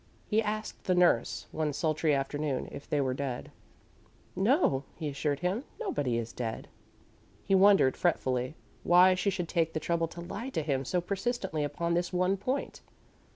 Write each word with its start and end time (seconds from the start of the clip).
He 0.25 0.41
asked 0.41 0.85
the 0.85 0.95
nurse 0.95 1.45
one 1.51 1.73
sultry 1.73 2.11
afternoon 2.11 2.67
if 2.71 2.89
they 2.89 2.99
were 2.99 3.13
dead. 3.13 3.51
"No," 4.35 4.83
she 4.97 5.09
assured 5.09 5.41
him; 5.41 5.63
"nobody 5.79 6.17
is 6.17 6.33
dead." 6.33 6.69
He 7.45 7.53
wondered, 7.53 7.95
fretfully, 7.95 8.55
why 8.83 9.13
she 9.13 9.29
should 9.29 9.47
take 9.47 9.73
the 9.73 9.79
trouble 9.79 10.07
to 10.07 10.21
lie 10.21 10.49
to 10.49 10.63
him 10.63 10.85
so 10.85 11.01
persistently 11.01 11.63
upon 11.63 11.93
this 11.93 12.11
one 12.11 12.35
point. 12.35 12.81